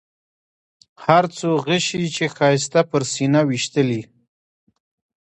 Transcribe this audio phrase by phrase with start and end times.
[1.05, 4.01] هر څو غشي چې ښایسته پر سینه ویشتلي.